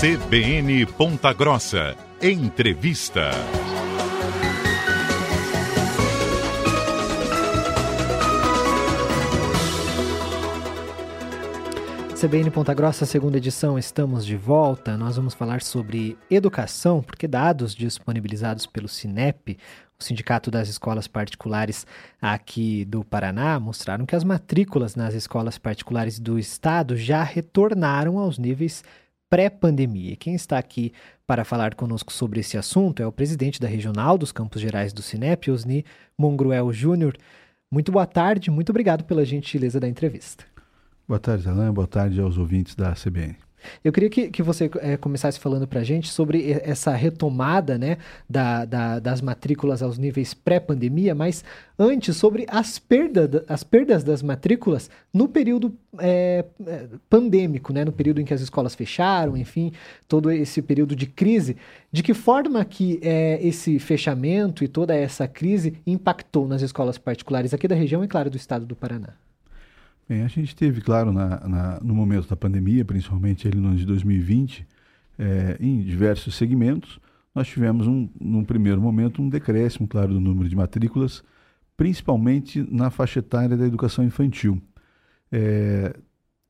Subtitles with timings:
[0.00, 1.96] CBN Ponta Grossa.
[2.22, 3.32] Entrevista.
[12.14, 14.96] CBN Ponta Grossa, segunda edição, estamos de volta.
[14.96, 19.58] Nós vamos falar sobre educação, porque dados disponibilizados pelo Cinep,
[19.98, 21.84] o Sindicato das Escolas Particulares
[22.22, 28.38] aqui do Paraná, mostraram que as matrículas nas escolas particulares do estado já retornaram aos
[28.38, 28.84] níveis
[29.28, 30.16] pré-pandemia.
[30.16, 30.92] Quem está aqui
[31.26, 35.02] para falar conosco sobre esse assunto é o presidente da Regional dos Campos Gerais do
[35.02, 35.84] Cinep, Osni
[36.18, 37.16] Mongruel Júnior.
[37.70, 40.44] Muito boa tarde, muito obrigado pela gentileza da entrevista.
[41.06, 41.72] Boa tarde, Alain.
[41.72, 43.47] Boa tarde aos ouvintes da CBN.
[43.84, 47.98] Eu queria que, que você é, começasse falando para a gente sobre essa retomada né,
[48.28, 51.44] da, da, das matrículas aos níveis pré-pandemia, mas
[51.78, 56.44] antes sobre as, perda, as perdas das matrículas no período é,
[57.08, 59.72] pandêmico, né, no período em que as escolas fecharam, enfim,
[60.06, 61.56] todo esse período de crise.
[61.90, 67.54] De que forma que é, esse fechamento e toda essa crise impactou nas escolas particulares
[67.54, 69.14] aqui da região e, claro, do estado do Paraná?
[70.08, 73.76] Bem, a gente teve, claro, na, na, no momento da pandemia, principalmente ali no ano
[73.76, 74.66] de 2020,
[75.18, 76.98] é, em diversos segmentos,
[77.34, 81.22] nós tivemos, um, num primeiro momento, um decréscimo, claro, do número de matrículas,
[81.76, 84.58] principalmente na faixa etária da educação infantil.
[85.30, 85.94] É,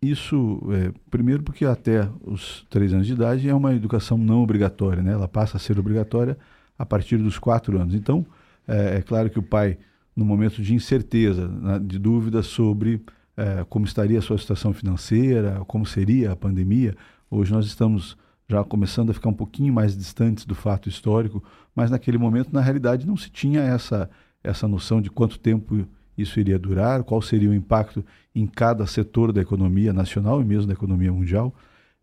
[0.01, 5.03] isso, é, primeiro, porque até os três anos de idade é uma educação não obrigatória,
[5.03, 5.13] né?
[5.13, 6.39] ela passa a ser obrigatória
[6.79, 7.93] a partir dos quatro anos.
[7.93, 8.25] Então,
[8.69, 9.79] é, é claro que o pai,
[10.15, 13.03] no momento de incerteza, né, de dúvida sobre
[13.39, 16.97] é, como estaria a sua situação financeira, como seria a pandemia.
[17.31, 18.17] Hoje nós estamos
[18.49, 22.61] já começando a ficar um pouquinho mais distantes do fato histórico, mas naquele momento, na
[22.61, 24.11] realidade, não se tinha essa,
[24.43, 25.87] essa noção de quanto tempo
[26.17, 30.67] isso iria durar, qual seria o impacto em cada setor da economia nacional e mesmo
[30.67, 31.55] da economia mundial.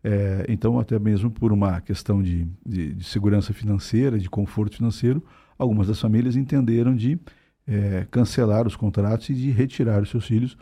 [0.02, 5.22] É, então, até mesmo por uma questão de, de, de, segurança financeira, de conforto financeiro,
[5.58, 7.18] algumas das famílias entenderam de
[7.66, 10.56] é, cancelar os contratos e de retirar os seus filhos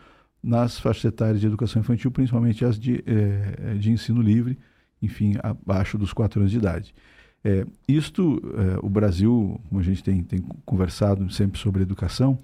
[0.44, 4.58] nas faixas etárias de educação infantil, principalmente as de, é, de ensino livre,
[5.00, 6.94] enfim, abaixo dos quatro anos de idade.
[7.42, 12.38] É, isto, é, o Brasil, como a gente tem, tem conversado sempre sobre educação,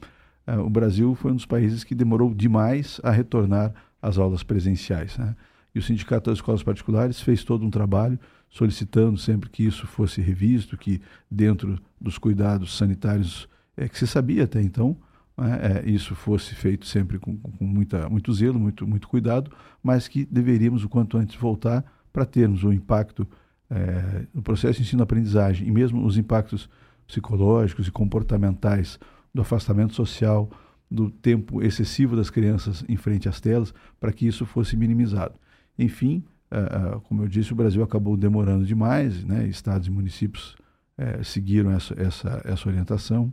[0.46, 5.18] é, o Brasil foi um dos países que demorou demais a retornar às aulas presenciais.
[5.18, 5.36] Né?
[5.74, 8.18] E o Sindicato das Escolas Particulares fez todo um trabalho
[8.48, 11.00] solicitando sempre que isso fosse revisto, que
[11.30, 13.46] dentro dos cuidados sanitários
[13.76, 14.96] é, que se sabia até então,
[15.36, 19.50] né, é, isso fosse feito sempre com, com, muita, muito zelo, muito, muito cuidado,
[19.82, 23.26] mas que deveríamos o quanto antes voltar para termos o impacto
[23.70, 26.68] é, no processo ensino-aprendizagem e mesmo os impactos
[27.06, 28.98] psicológicos e comportamentais
[29.32, 30.50] do afastamento social,
[30.90, 35.34] do tempo excessivo das crianças em frente às telas, para que isso fosse minimizado.
[35.78, 39.46] Enfim, é, é, como eu disse, o Brasil acabou demorando demais, né?
[39.46, 40.56] estados e municípios
[40.98, 43.32] é, seguiram essa, essa, essa orientação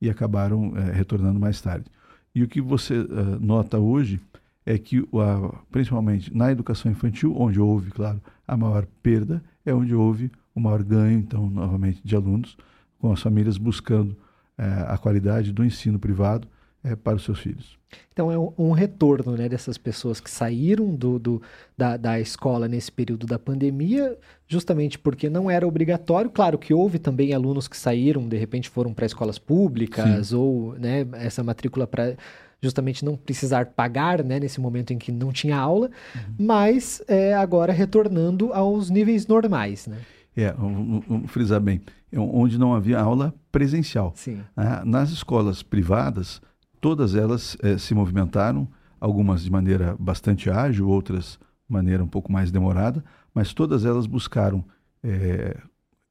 [0.00, 1.86] e acabaram é, retornando mais tarde.
[2.34, 4.20] E o que você uh, nota hoje
[4.64, 9.94] é que, uh, principalmente na educação infantil, onde houve, claro, a maior perda, é onde
[9.94, 12.56] houve o maior ganho, então, novamente, de alunos,
[12.98, 16.46] com as famílias buscando uh, a qualidade do ensino privado
[16.86, 17.76] é, para os seus filhos.
[18.12, 21.42] Então é um, retorno né, dessas pessoas que saíram do, do
[21.76, 24.16] da, da, escola nesse período da pandemia,
[24.46, 26.30] justamente porque não era obrigatório.
[26.30, 30.36] Claro que houve também alunos que saíram, de repente foram para escolas públicas Sim.
[30.36, 32.14] ou né, essa matrícula para
[32.62, 36.34] justamente não precisar pagar né, nesse momento em que não tinha aula, uhum.
[36.38, 39.86] mas é, agora retornando aos níveis normais.
[39.86, 39.98] Né?
[40.36, 44.12] É, vamos, vamos frisar bem, é onde não havia aula presencial.
[44.16, 44.40] Sim.
[44.56, 46.40] Ah, nas escolas privadas,
[46.80, 48.68] todas elas eh, se movimentaram,
[49.00, 51.38] algumas de maneira bastante ágil, outras
[51.68, 53.04] de maneira um pouco mais demorada,
[53.34, 54.64] mas todas elas buscaram
[55.02, 55.56] eh,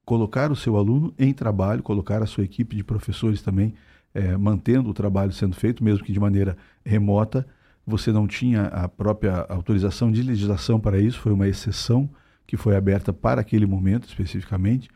[0.05, 3.73] colocar o seu aluno em trabalho, colocar a sua equipe de professores também,
[4.13, 6.55] eh, mantendo o trabalho sendo feito, mesmo que de maneira
[6.85, 7.45] remota.
[7.87, 12.09] Você não tinha a própria autorização de legislação para isso, foi uma exceção
[12.47, 14.89] que foi aberta para aquele momento especificamente,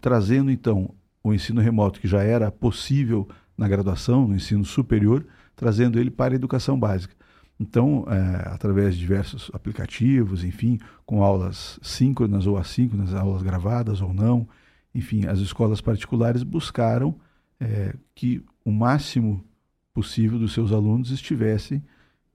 [0.00, 5.24] trazendo então o ensino remoto que já era possível na graduação, no ensino superior,
[5.54, 7.14] trazendo ele para a educação básica.
[7.58, 14.12] Então, é, através de diversos aplicativos, enfim, com aulas síncronas ou assíncronas, aulas gravadas ou
[14.12, 14.48] não,
[14.94, 17.14] enfim, as escolas particulares buscaram
[17.60, 19.44] é, que o máximo
[19.92, 21.82] possível dos seus alunos estivessem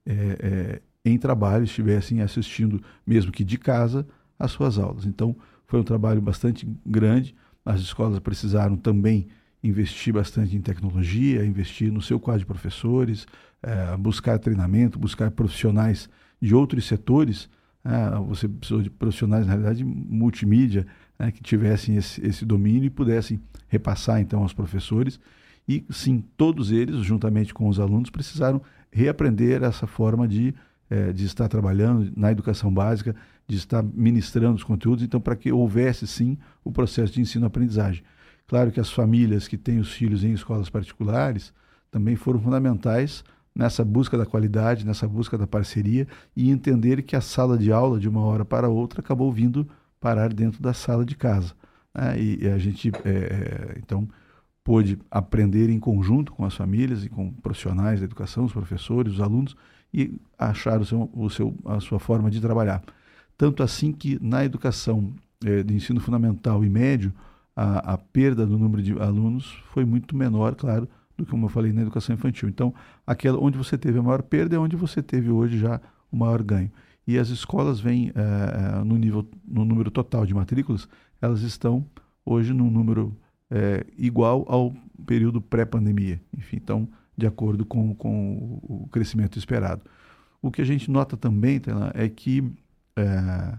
[0.06, 4.06] é, é em trabalho, estivessem assistindo, mesmo que de casa,
[4.38, 5.06] às suas aulas.
[5.06, 5.36] Então,
[5.66, 7.34] foi um trabalho bastante grande.
[7.64, 9.28] As escolas precisaram também
[9.62, 13.26] investir bastante em tecnologia, investir no seu quadro de professores,
[13.62, 16.08] é, buscar treinamento, buscar profissionais
[16.40, 17.48] de outros setores
[17.82, 20.86] Ah, você precisou de profissionais, na realidade, multimídia,
[21.18, 25.18] né, que tivessem esse, esse domínio e pudessem repassar então aos professores.
[25.66, 28.60] E sim, todos eles, juntamente com os alunos, precisaram
[28.92, 30.54] reaprender essa forma de,
[30.90, 33.14] eh, de estar trabalhando na educação básica,
[33.48, 38.02] de estar ministrando os conteúdos, então, para que houvesse sim o processo de ensino-aprendizagem.
[38.50, 41.54] Claro que as famílias que têm os filhos em escolas particulares
[41.88, 43.22] também foram fundamentais
[43.54, 48.00] nessa busca da qualidade, nessa busca da parceria e entender que a sala de aula,
[48.00, 49.68] de uma hora para outra, acabou vindo
[50.00, 51.54] parar dentro da sala de casa.
[51.94, 52.20] Né?
[52.20, 54.08] E, e, a gente, é, é, então,
[54.64, 59.20] pôde aprender em conjunto com as famílias e com profissionais da educação, os professores, os
[59.20, 59.54] alunos,
[59.94, 62.82] e achar o seu, o seu, a sua forma de trabalhar.
[63.38, 65.14] Tanto assim que na educação
[65.44, 67.12] é, de ensino fundamental e médio,
[67.60, 71.50] a, a perda do número de alunos foi muito menor, claro, do que, como eu
[71.50, 72.48] falei, na educação infantil.
[72.48, 72.72] Então,
[73.06, 75.78] aquela onde você teve a maior perda é onde você teve hoje já
[76.10, 76.70] o maior ganho.
[77.06, 80.88] E as escolas vêm é, no, nível, no número total de matrículas,
[81.20, 81.84] elas estão
[82.24, 83.14] hoje num número
[83.50, 84.74] é, igual ao
[85.04, 86.18] período pré-pandemia.
[86.34, 89.82] Enfim, então, de acordo com, com o crescimento esperado.
[90.40, 92.42] O que a gente nota também, Tela, é que
[92.96, 93.58] é,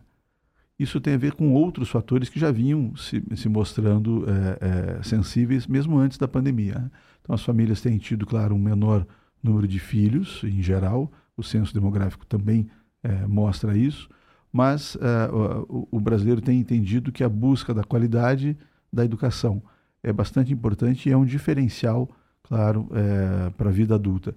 [0.82, 5.04] isso tem a ver com outros fatores que já vinham se, se mostrando é, é,
[5.04, 6.76] sensíveis mesmo antes da pandemia.
[6.76, 6.92] Né?
[7.22, 9.06] Então, as famílias têm tido, claro, um menor
[9.44, 12.70] número de filhos, em geral, o censo demográfico também
[13.04, 14.10] é, mostra isso,
[14.52, 18.58] mas é, o, o, brasileiro tem entendido que a busca da qualidade
[18.92, 19.62] da educação
[20.04, 22.10] é bastante importante e é um diferencial,
[22.44, 24.36] claro, é, para a vida adulta.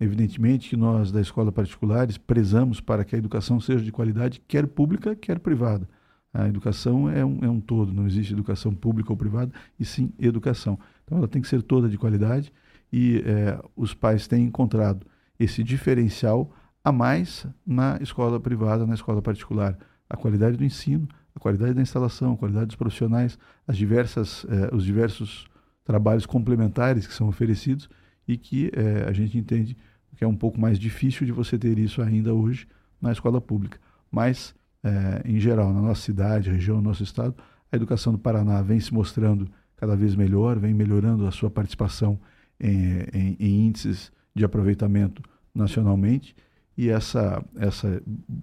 [0.00, 4.66] Evidentemente que nós, da escola particulares, prezamos para que a educação seja de qualidade, quer
[4.66, 5.88] pública, quer privada.
[6.32, 10.12] A educação é um, é um todo, não existe educação pública ou privada, e sim
[10.18, 10.78] educação.
[11.04, 12.52] Então ela tem que ser toda de qualidade
[12.92, 15.06] e é, os pais têm encontrado
[15.38, 16.52] esse diferencial
[16.84, 19.76] a mais na escola privada, na escola particular.
[20.08, 24.70] A qualidade do ensino, a qualidade da instalação, a qualidade dos profissionais, as diversas, eh,
[24.72, 25.46] os diversos
[25.84, 27.88] trabalhos complementares que são oferecidos
[28.28, 29.76] e que eh, a gente entende
[30.18, 32.66] que é um pouco mais difícil de você ter isso ainda hoje
[33.00, 33.78] na escola pública.
[34.10, 34.52] Mas,
[34.82, 37.36] é, em geral, na nossa cidade, região, no nosso estado,
[37.70, 42.18] a educação do Paraná vem se mostrando cada vez melhor, vem melhorando a sua participação
[42.58, 45.22] em, em, em índices de aproveitamento
[45.54, 46.34] nacionalmente.
[46.76, 48.02] E essa, essa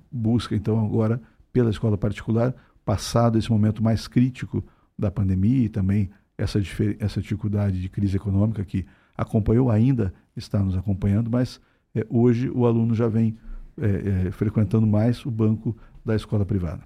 [0.10, 1.22] busca, então, agora
[1.52, 2.54] pela escola particular,
[2.86, 4.64] passado esse momento mais crítico
[4.98, 6.60] da pandemia e também essa,
[7.00, 8.86] essa dificuldade de crise econômica que
[9.18, 11.60] acompanhou, ainda está nos acompanhando, mas
[11.94, 13.38] é, hoje o aluno já vem
[13.78, 16.84] é, é, frequentando mais o banco da escola privada.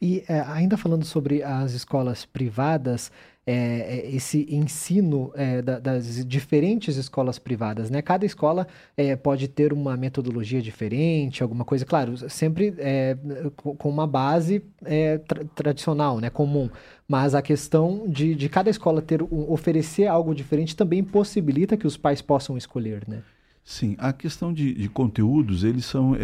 [0.00, 3.10] E é, ainda falando sobre as escolas privadas,
[3.48, 8.02] é, é, esse ensino é, da, das diferentes escolas privadas, né?
[8.02, 8.66] Cada escola
[8.96, 13.16] é, pode ter uma metodologia diferente, alguma coisa, claro, sempre é,
[13.56, 16.28] com uma base é, tra tradicional, né?
[16.28, 16.68] Comum.
[17.06, 21.86] Mas a questão de, de cada escola ter um, oferecer algo diferente também possibilita que
[21.86, 23.22] os pais possam escolher, né?
[23.62, 26.16] Sim, a questão de, de conteúdos, eles são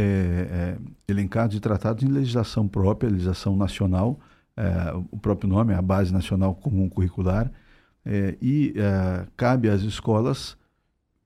[1.09, 4.19] elencados e tratados em legislação própria, legislação nacional,
[4.63, 7.51] é, o próprio nome a Base Nacional Comum Curricular,
[8.05, 10.57] é, e é, cabe às escolas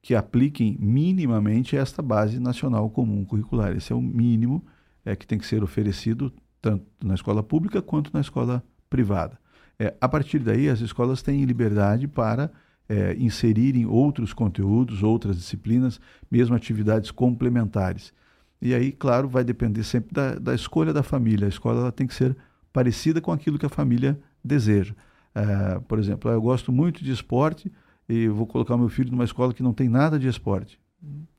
[0.00, 3.76] que apliquem minimamente esta Base Nacional Comum Curricular.
[3.76, 4.64] Esse é o mínimo
[5.04, 9.38] é, que tem que ser oferecido tanto na escola pública quanto na escola privada.
[9.78, 12.50] É, a partir daí, as escolas têm liberdade para
[12.88, 16.00] é, inserirem outros conteúdos, outras disciplinas,
[16.31, 18.14] mesmo atividades complementares.
[18.62, 21.46] E aí, claro, vai depender sempre da, da escolha da família.
[21.46, 22.34] A escola tem que ser
[22.76, 24.94] parecida com aquilo que a família deseja.
[25.34, 27.72] É, por exemplo, eu gosto muito de esporte
[28.06, 30.78] e vou colocar meu filho numa escola que não tem nada de esporte.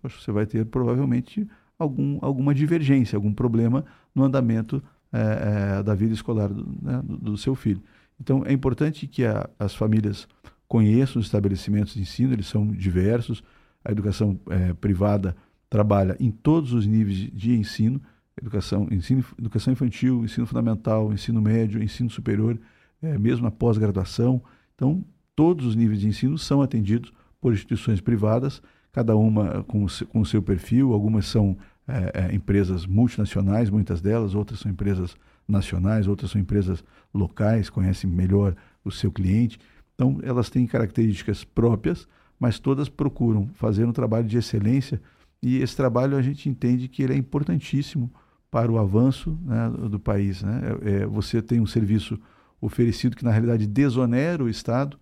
[0.02, 4.82] Você vai ter provavelmente algum, alguma divergência, algum problema no andamento
[5.14, 7.84] é, é, da vida escolar do, né, do, do, seu filho.
[8.20, 10.28] Então, é importante que a, as famílias
[10.68, 13.44] conheçam os estabelecimentos de ensino, eles são diversos.
[13.86, 14.40] A educação
[14.82, 15.36] privada
[15.70, 18.02] trabalha em todos os níveis de, de ensino,
[18.40, 22.60] educação, ensino, educação infantil, ensino fundamental, ensino médio, ensino superior,
[23.02, 24.42] é, mesmo a pós-graduação.
[24.76, 25.04] Então,
[25.36, 30.08] todos os níveis de ensino são atendidos por instituições privadas, cada uma com o seu,
[30.08, 30.94] com o seu perfil.
[30.94, 35.16] Algumas são é, empresas multinacionais, muitas delas, outras são empresas
[35.48, 39.60] nacionais, outras são empresas locais, conhecem melhor o seu cliente.
[39.96, 42.08] Então, elas têm características próprias,
[42.40, 45.02] mas todas procuram fazer um trabalho de excelência
[45.42, 48.12] e esse trabalho a gente entende que ele é importantíssimo
[48.50, 50.42] para o avanço né, do país.
[50.42, 50.62] Né?
[50.84, 52.20] É, é, você tem um serviço
[52.62, 54.98] oferecido que, na realidade, desonera o Estado.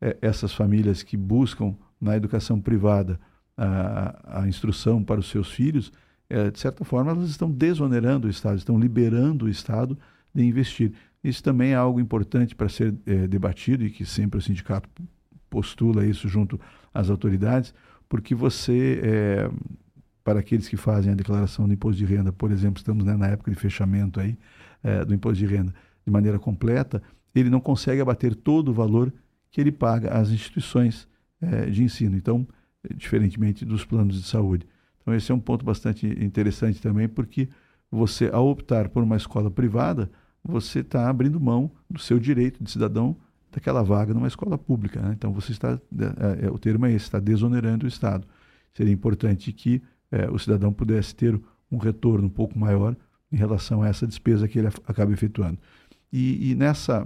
[0.00, 3.18] É, essas famílias que buscam na educação privada
[3.56, 5.92] a, a, instrução para os seus filhos,
[6.28, 9.96] é, de certa forma, elas estão desonerando o Estado, estão liberando o Estado
[10.34, 10.92] de investir.
[11.22, 14.88] Isso também é algo importante para ser é, debatido e que sempre o sindicato
[15.48, 16.60] postula isso junto
[16.92, 17.72] às autoridades,
[18.08, 19.50] porque você, é,
[20.24, 23.28] para aqueles que fazem a declaração do imposto de renda, por exemplo, estamos né, na
[23.28, 24.36] época de fechamento aí
[24.82, 25.72] é, do imposto de renda
[26.04, 27.02] de maneira completa,
[27.34, 29.12] ele não consegue abater todo o valor
[29.50, 31.06] que ele paga às instituições
[31.40, 32.16] é, de ensino.
[32.16, 32.46] Então,
[32.94, 34.66] diferentemente dos planos de saúde.
[35.00, 37.48] Então, esse é um ponto bastante interessante também, porque
[37.90, 40.10] você, ao optar por uma escola privada,
[40.42, 43.16] você está abrindo mão do seu direito de cidadão
[43.50, 45.00] daquela vaga numa escola pública.
[45.00, 45.14] Né?
[45.16, 48.26] Então, você está, é, é, o termo é esse, está desonerando o Estado.
[48.72, 49.82] Seria importante que
[50.14, 51.38] é, o cidadão pudesse ter
[51.70, 52.96] um retorno um pouco maior
[53.32, 55.58] em relação a essa despesa que ele acaba efetuando.
[56.12, 57.04] E, e nessa,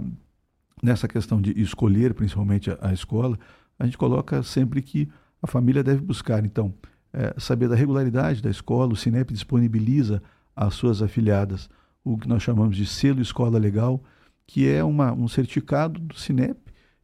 [0.83, 3.37] nessa questão de escolher, principalmente, a, a, escola,
[3.79, 5.09] a gente coloca sempre que
[5.41, 6.71] a família deve buscar, então,
[7.11, 10.21] é, saber da regularidade da escola, o Cinep disponibiliza
[10.55, 11.67] às suas afiliadas
[12.03, 14.03] o que nós chamamos de selo escola legal,
[14.45, 16.59] que é uma, um certificado do Cinep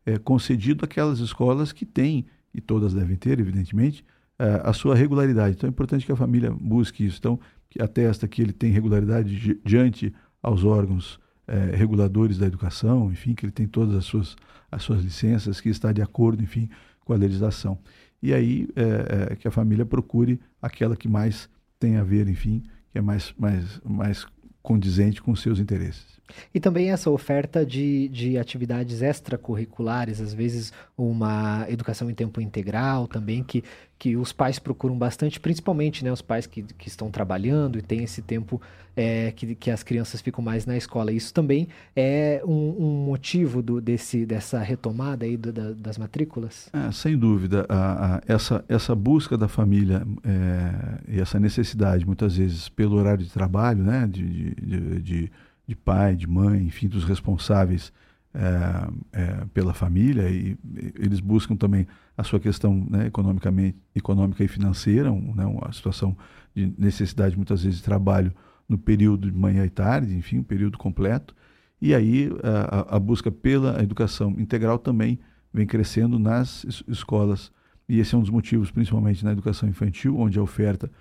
[0.06, 4.06] é, concedido àquelas escolas que têm, e todas devem ter, evidentemente,
[4.38, 5.56] a sua regularidade.
[5.56, 7.18] Então é importante que a família busque isso.
[7.20, 7.40] Então,
[7.70, 13.46] que atesta que ele tem regularidade diante aos órgãos é, reguladores da educação, enfim, que
[13.46, 14.36] ele tem todas as suas,
[14.72, 16.70] as suas licenças, que está de acordo, enfim,
[17.04, 17.78] com a legislação.
[18.22, 21.50] E aí é, que a família procure aquela que mais
[21.80, 24.26] tem a ver, enfim, que é mais, mais, mais
[24.62, 26.16] condizente com os seus interesses.
[26.54, 33.08] E também essa oferta de, de atividades extracurriculares, às vezes uma educação em tempo integral
[33.08, 33.64] também, que,
[33.98, 38.04] que os pais procuram bastante, principalmente né, os pais que, que estão trabalhando e têm
[38.04, 38.62] esse tempo
[38.96, 41.12] é, que, que as crianças ficam mais na escola.
[41.12, 46.70] Isso também é um, um motivo do, desse, dessa retomada aí do, da, das matrículas?
[46.74, 47.66] É, sem dúvida.
[47.70, 53.24] A, a, essa, essa busca da família é, e essa necessidade, muitas vezes, pelo horário
[53.24, 55.32] de trabalho, né, de, de, de
[55.68, 57.92] de pai, de mãe, enfim, dos responsáveis
[58.36, 61.88] é, é, pela família e, e, eles buscam também
[62.18, 66.18] a sua questão né, economicamente, econômica e financeira, um, né, uma situação
[66.54, 68.34] de necessidade muitas vezes de trabalho
[68.68, 71.36] no período de manhã e tarde, enfim, um período completo.
[71.82, 75.20] E aí a, a busca pela educação integral também
[75.54, 77.52] vem crescendo nas escolas
[77.88, 80.92] e esse é um dos motivos, principalmente na educação infantil, onde a oferta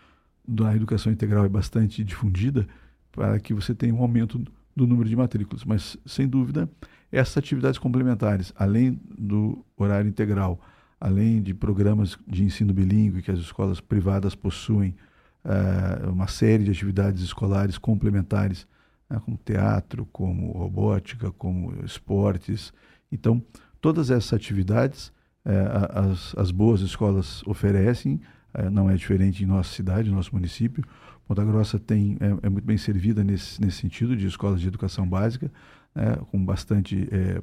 [0.46, 2.66] da educação integral é bastante difundida
[3.10, 4.40] para que você tenha um aumento
[4.76, 5.64] do número de matrículas.
[5.64, 6.68] Mas, sem dúvida,
[7.14, 10.60] essas atividades complementares, além do horário integral,
[11.00, 14.94] além de programas de ensino bilíngue que as escolas privadas possuem,
[15.44, 18.66] uh, uma série de atividades escolares complementares,
[19.08, 22.72] né, como teatro, como robótica, como esportes.
[23.12, 23.42] Então,
[23.80, 25.12] todas essas atividades
[25.44, 28.20] uh, as, as boas escolas oferecem,
[28.54, 30.84] uh, não é diferente em nossa cidade, no nosso município.
[31.26, 35.08] Ponta Grossa tem, é, é, muito bem servida nesse, nesse sentido de escolas de educação
[35.08, 35.50] básica,
[35.94, 37.40] né, com bastante é,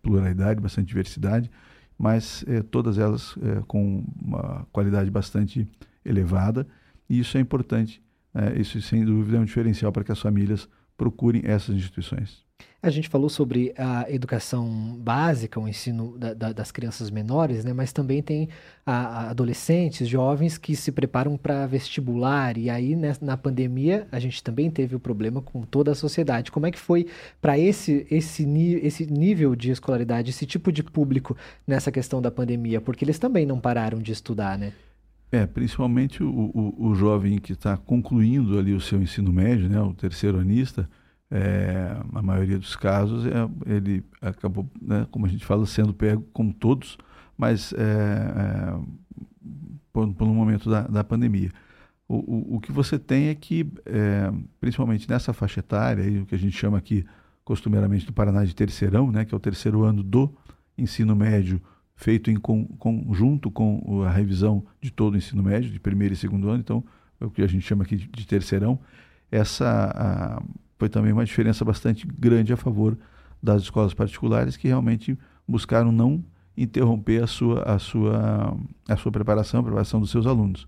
[0.00, 1.50] pluralidade, bastante diversidade,
[1.98, 5.68] mas é, todas elas é, com uma qualidade bastante
[6.04, 6.66] elevada,
[7.08, 8.02] e isso é importante.
[8.32, 12.42] Né, isso, sem dúvida, é um diferencial para que as famílias procurem essas instituições.
[12.82, 17.72] A gente falou sobre a educação básica, o ensino da, da, das crianças menores, né?
[17.72, 18.48] mas também tem
[18.84, 22.58] a, a adolescentes, jovens que se preparam para vestibular.
[22.58, 26.50] E aí, né, na pandemia, a gente também teve o problema com toda a sociedade.
[26.50, 27.06] Como é que foi
[27.40, 28.44] para esse, esse,
[28.82, 32.80] esse nível de escolaridade, esse tipo de público nessa questão da pandemia?
[32.80, 34.72] Porque eles também não pararam de estudar, né?
[35.32, 39.80] É, principalmente o, o, o jovem que está concluindo ali o seu ensino médio, né,
[39.80, 40.86] o terceiro anista,
[41.30, 46.22] é, a maioria dos casos, é, ele acabou, né, como a gente fala, sendo pego
[46.34, 46.98] como todos,
[47.38, 48.78] mas é, é,
[49.90, 51.50] por, por um momento da, da pandemia.
[52.06, 56.26] O, o, o, que você tem é que, é, principalmente nessa faixa etária, aí, o
[56.26, 57.06] que a gente chama aqui
[57.42, 60.30] costumeiramente do Paraná de terceirão, né, que é o terceiro ano do
[60.76, 61.58] ensino médio,
[62.02, 66.48] feito em conjunto com a revisão de todo o ensino médio, de primeiro e segundo
[66.48, 66.84] ano, então
[67.20, 68.78] é o que a gente chama aqui de, de terceirão,
[69.30, 70.42] essa a,
[70.76, 72.98] foi também uma diferença bastante grande a favor
[73.40, 75.16] das escolas particulares que realmente
[75.46, 76.24] buscaram não
[76.56, 78.56] interromper a sua, a sua,
[78.88, 80.66] a sua preparação, a preparação dos seus alunos.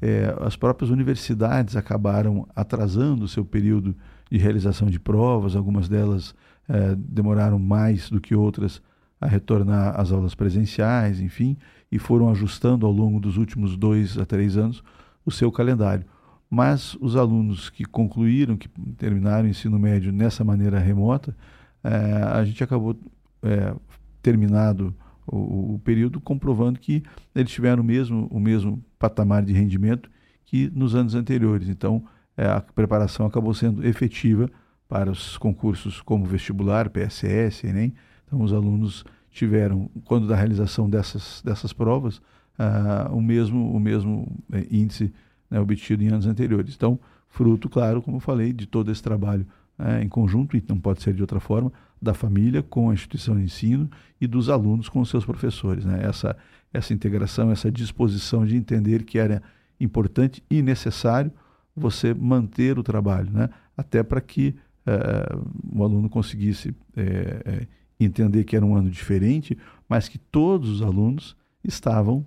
[0.00, 3.94] É, as próprias universidades acabaram atrasando o seu período
[4.30, 6.34] de realização de provas, algumas delas
[6.66, 8.80] é, demoraram mais do que outras
[9.22, 11.56] a retornar às aulas presenciais, enfim,
[11.92, 14.82] e foram ajustando ao longo dos últimos dois a três anos
[15.24, 16.04] o seu calendário.
[16.50, 21.36] Mas os alunos que concluíram, que terminaram o ensino médio nessa maneira remota,
[21.84, 21.90] é,
[22.34, 22.98] a gente acabou
[23.44, 23.72] é,
[24.20, 24.92] terminado
[25.24, 30.10] o, o, período comprovando que eles tiveram o mesmo, o mesmo patamar de rendimento
[30.44, 31.68] que nos anos anteriores.
[31.68, 32.04] Então,
[32.36, 34.50] é, a preparação acabou sendo efetiva
[34.88, 37.94] para os concursos como vestibular, PSS, Enem.
[38.32, 42.16] Então, os alunos tiveram, quando da realização dessas, dessas provas,
[42.58, 45.12] uh, o mesmo, o mesmo é, índice
[45.50, 46.74] né, obtido em anos anteriores.
[46.74, 46.98] Então,
[47.28, 49.46] fruto, claro, como eu falei, de todo esse trabalho
[49.78, 51.70] é, em conjunto, e não pode ser de outra forma,
[52.00, 55.84] da família com a instituição de ensino e dos alunos com os seus professores.
[55.84, 56.00] Né?
[56.02, 56.34] Essa,
[56.72, 59.42] essa integração, essa disposição de entender que era
[59.78, 61.30] importante e necessário
[61.76, 63.50] você manter o trabalho, né?
[63.76, 64.54] até para que
[64.86, 65.36] é,
[65.70, 67.66] o aluno conseguisse é,
[68.04, 69.56] entender que era um ano diferente,
[69.88, 72.24] mas que todos os alunos estavam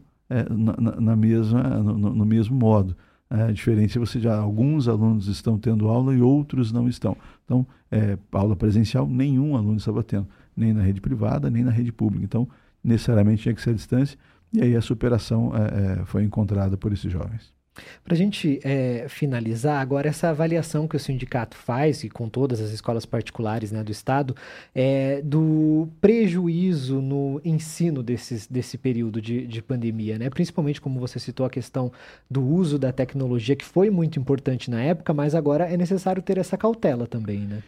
[0.50, 2.96] na, na, mesma, no, no mesmo modo.
[3.30, 7.18] É, a diferença é você já alguns alunos estão tendo aula e outros não estão.
[7.44, 11.92] Então, é, aula presencial nenhum aluno estava tendo, nem na rede privada, nem na rede
[11.92, 12.24] pública.
[12.24, 12.48] Então,
[12.84, 14.18] necessariamente tinha que ser a distância
[14.54, 17.55] e aí a superação é, é foi encontrada por esses jovens.
[18.04, 22.62] Para a gente é, finalizar, agora essa avaliação que o sindicato faz, e com todas
[22.62, 24.36] as escolas particulares né, do Estado,
[24.74, 30.30] é, do prejuízo no ensino desses, desse período de, de pandemia, né?
[30.30, 31.92] principalmente como você citou a questão
[32.30, 36.38] do uso da tecnologia, que foi muito importante na época, mas agora é necessário ter
[36.38, 37.40] essa cautela também.
[37.40, 37.62] Né?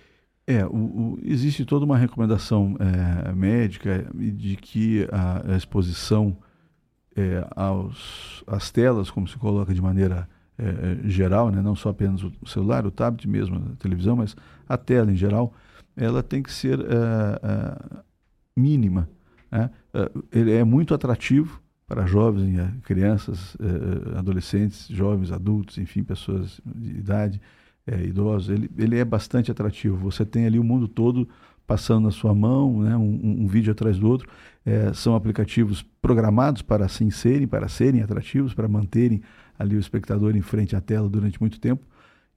[0.45, 6.37] É, o, o, existe toda uma recomendação é, médica de que a, a exposição
[7.17, 10.65] é, aos, telas, como se coloca de maneira é,
[11.05, 11.61] é, geral, né?
[11.61, 14.35] não só apenas o celular, o tablet mesmo, a televisão, mas
[14.69, 15.51] a tela em geral,
[15.95, 18.03] ela tem que ser é, é,
[18.55, 19.09] mínima.
[19.51, 19.69] Né?
[20.31, 23.55] Ele é muito atrativo para jovens, crianças,
[24.17, 27.41] adolescentes, jovens, adultos, enfim, pessoas de idade,
[28.03, 28.49] idosos.
[28.49, 29.95] Ele, ele é bastante atrativo.
[29.95, 31.29] Você tem ali o mundo todo
[31.67, 34.27] passando na sua mão, né, um, um vídeo atrás do outro.
[34.65, 39.21] É, são aplicativos programados para assim serem, para serem atrativos, para manterem
[39.59, 41.85] ali o espectador em frente à tela durante muito tempo.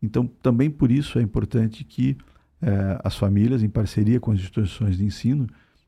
[0.03, 2.17] Então, também por isso é importante que
[2.61, 5.47] é, as famílias, em parceria com as instituições de ensino,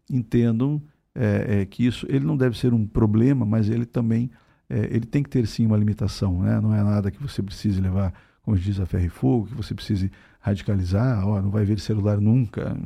[0.08, 0.80] entendam
[1.14, 4.30] é, é que isso ele não deve ser um problema, mas ele também
[4.68, 6.42] é, ele tem que ter sim uma limitação.
[6.42, 6.60] Né?
[6.60, 9.74] Não é nada que você precise levar como diz a ferro e fogo, que você
[9.74, 12.76] precise radicalizar, ó, não vai ver celular nunca.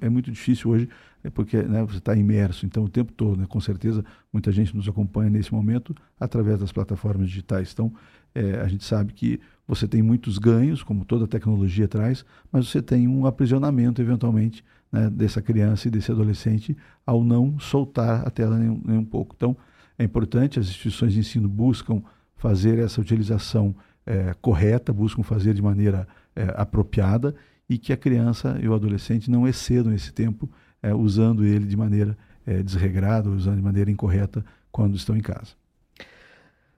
[0.00, 0.88] É, é muito difícil hoje,
[1.24, 4.74] é porque né, você está imerso, então o tempo todo, né, com certeza muita gente
[4.74, 7.72] nos acompanha nesse momento através das plataformas digitais.
[7.72, 7.92] Então
[8.32, 12.80] é, a gente sabe que você tem muitos ganhos, como toda tecnologia traz, mas você
[12.80, 18.56] tem um aprisionamento eventualmente né, dessa criança e desse adolescente ao não soltar a tela
[18.56, 19.34] nem, nem um pouco.
[19.36, 19.56] Então
[19.98, 22.00] é importante, as instituições de ensino buscam
[22.36, 23.74] fazer essa utilização
[24.06, 27.34] é, correta, buscam fazer de maneira é, apropriada
[27.68, 30.50] e que a criança e o adolescente não excedam esse tempo
[30.82, 35.62] é, usando ele de maneira é, desregrada, usando de maneira incorreta quando estão em casa.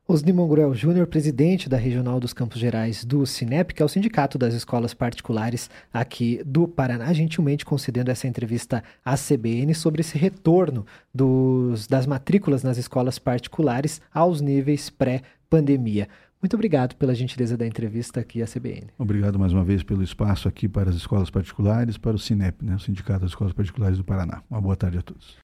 [0.06, 4.36] Osni Mongrel Júnior, presidente da Regional dos Campos Gerais do Sinep, que é o sindicato
[4.36, 10.84] das escolas particulares aqui do Paraná, gentilmente concedendo essa entrevista à CBN sobre esse retorno
[11.12, 16.06] dos, das matrículas nas escolas particulares aos níveis pré-pandemia.
[16.44, 18.88] Muito obrigado pela gentileza da entrevista aqui à CBN.
[18.98, 22.74] Obrigado mais uma vez pelo espaço aqui para as escolas particulares, para o Sinep, né,
[22.74, 24.42] o Sindicato das Escolas Particulares do Paraná.
[24.50, 25.38] Uma boa tarde a todos.